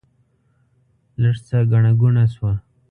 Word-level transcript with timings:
لږ 1.21 1.35
څه 1.47 1.57
ګڼه 1.71 1.91
ګوڼه 1.99 2.23
شوه. 2.33 2.53